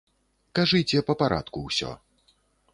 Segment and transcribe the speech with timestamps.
[0.59, 1.91] Кажыце па парадку ўсё.